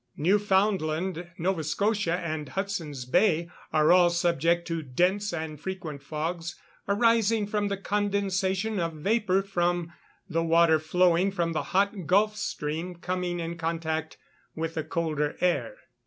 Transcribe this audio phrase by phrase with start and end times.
[0.17, 6.55] Newfoundland, Nova Scotia, and Hudson's Bay, are all subject to dense and frequent fogs
[6.87, 9.93] arising from the condensation of vapour from
[10.27, 14.17] the water flowing from the hot Gulf stream, coming in contact
[14.55, 15.77] with the colder air.